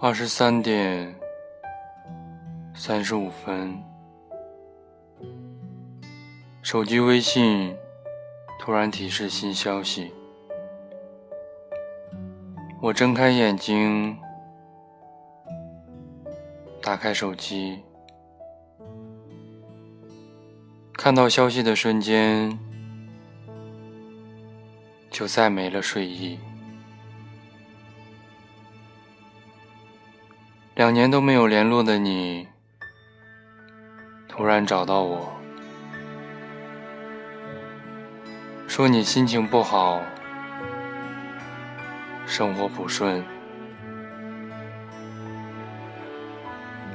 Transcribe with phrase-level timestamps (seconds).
[0.00, 1.12] 二十三点
[2.72, 3.82] 三十五分，
[6.62, 7.76] 手机微信
[8.60, 10.14] 突然提示新消息。
[12.80, 14.16] 我睁开眼睛，
[16.80, 17.82] 打开手机，
[20.92, 22.56] 看到消息的瞬间，
[25.10, 26.38] 就再没了睡意。
[30.78, 32.46] 两年都没有联络的你，
[34.28, 35.28] 突然找到我，
[38.68, 40.00] 说你心情不好，
[42.26, 43.24] 生活不顺，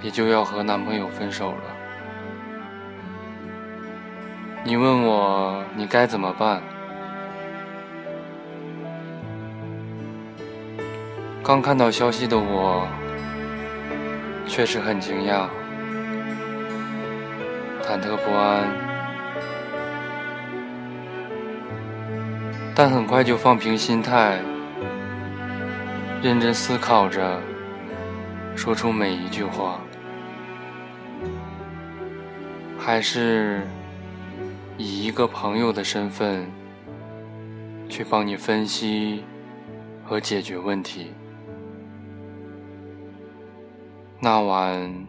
[0.00, 1.64] 也就要和男朋友分手了。
[4.62, 6.62] 你问我你该怎么办？
[11.42, 12.86] 刚看到消息的我。
[14.46, 15.48] 确实很惊讶，
[17.82, 18.66] 忐忑不安，
[22.74, 24.38] 但很快就放平心态，
[26.22, 27.40] 认真思考着，
[28.54, 29.80] 说出每一句话，
[32.78, 33.62] 还是
[34.76, 36.46] 以一个朋友的身份
[37.88, 39.24] 去帮你分析
[40.04, 41.12] 和解决问题。
[44.24, 45.04] 那晚，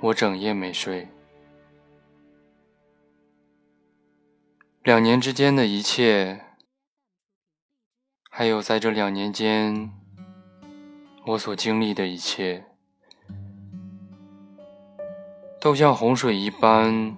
[0.00, 1.08] 我整夜没睡。
[4.84, 6.44] 两年之间的一切，
[8.30, 9.90] 还有在这两年间
[11.26, 12.64] 我所经历的一切，
[15.60, 17.16] 都像洪水一般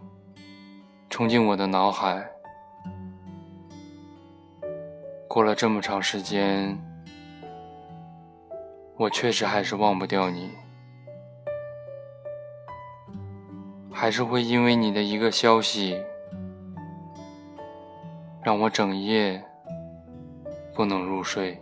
[1.11, 2.27] 冲进我的脑海。
[5.29, 6.86] 过了这么长时间。
[8.99, 10.51] 我确实还是忘不掉你，
[13.93, 16.03] 还是会因为你的一个消息，
[18.43, 19.45] 让我整夜
[20.75, 21.61] 不能入睡。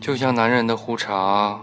[0.00, 1.60] 就像男人的胡茬，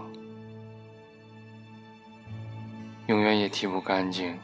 [3.08, 4.38] 永远也剃不干净。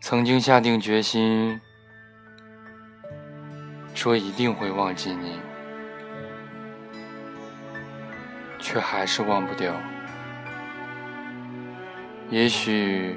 [0.00, 1.60] 曾经下定决心。
[4.04, 5.40] 说一定会忘记你，
[8.58, 9.72] 却还是忘不掉。
[12.28, 13.16] 也许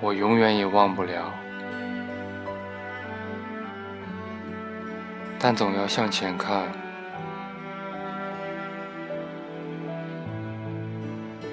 [0.00, 1.30] 我永远也忘不了，
[5.38, 6.62] 但总要向前看。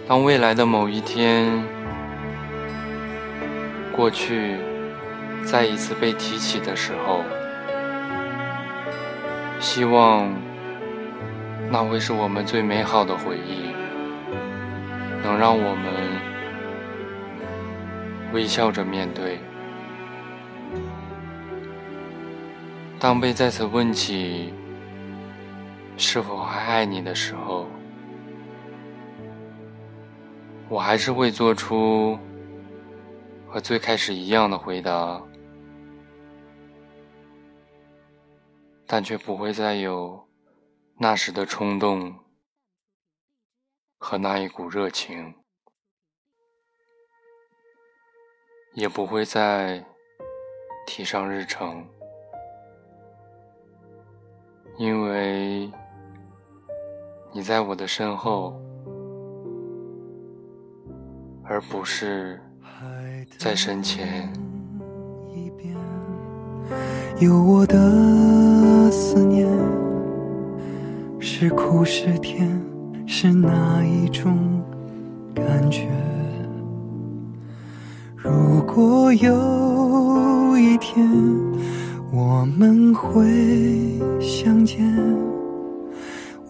[0.07, 1.62] 当未来的某一天，
[3.94, 4.56] 过去
[5.44, 7.25] 再一次被提起的时候。
[9.62, 10.34] 希望
[11.70, 13.72] 那会是我们最美好的回忆，
[15.24, 15.94] 能让我们
[18.34, 19.40] 微笑着面对。
[23.00, 24.52] 当被再次问起
[25.96, 27.68] 是否还爱你的时候，
[30.68, 32.18] 我还是会做出
[33.48, 35.22] 和最开始一样的回答。
[38.94, 40.28] 但却不会再有
[40.97, 42.13] 那时的冲动
[43.97, 45.34] 和那一股热情，
[48.74, 49.85] 也不会再
[50.85, 51.88] 提上日程，
[54.78, 55.72] 因为
[57.31, 58.62] 你在我的身后，
[61.46, 62.41] 而不是
[63.40, 64.50] 在身前。
[67.20, 69.48] 有我的思念，
[71.20, 72.50] 是苦是甜，
[73.06, 74.38] 是哪一种
[75.36, 75.88] 感觉？
[78.16, 81.07] 如果有一天
[82.12, 84.84] 我们会相见，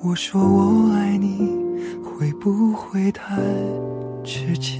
[0.01, 1.51] 我说我爱你，
[2.03, 3.37] 会不会太
[4.23, 4.79] 直接？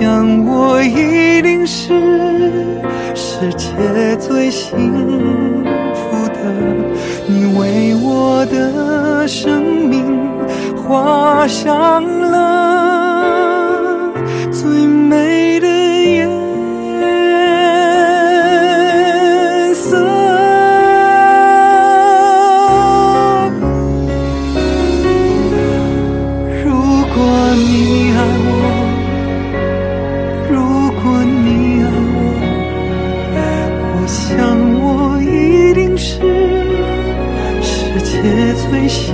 [0.00, 1.88] 想我一定是
[3.14, 5.62] 世界最幸
[5.94, 6.36] 福的。
[7.26, 10.26] 你为我的生命
[10.74, 14.10] 画上了
[14.50, 15.49] 最美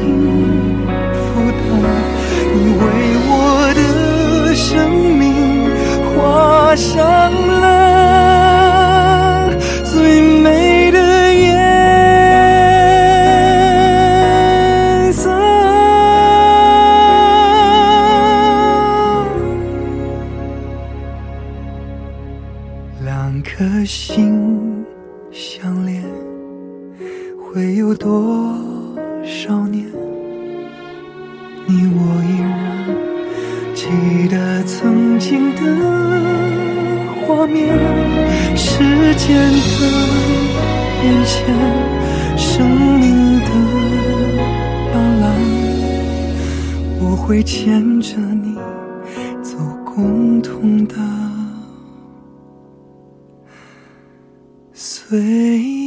[0.06, 0.14] 最幸
[1.12, 1.58] 福的。
[2.55, 2.82] 你为
[3.29, 3.31] 我
[3.75, 3.81] 的
[4.55, 4.67] 生
[5.19, 5.25] 命
[6.14, 6.97] 画上
[7.61, 7.64] 了
[9.85, 10.99] 最美的
[11.35, 11.44] 颜
[15.12, 15.29] 色。
[23.05, 24.85] 两颗心
[25.31, 26.02] 相连，
[27.38, 28.56] 会有多
[29.26, 29.84] 少年？
[31.67, 32.46] 你我依然
[33.75, 35.61] 记得曾经的
[37.26, 37.76] 画面，
[38.56, 38.78] 时
[39.17, 39.81] 间的
[41.02, 41.34] 变迁，
[42.37, 43.50] 生命的
[44.93, 45.25] 斑斓，
[47.00, 48.55] 我会牵着你
[49.43, 50.94] 走共同的
[54.73, 55.86] 岁月。